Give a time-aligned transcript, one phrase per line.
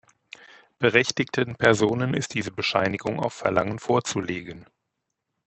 [0.79, 4.65] Berechtigten Personen ist diese Bescheinigung auf Verlangen vorzulegen.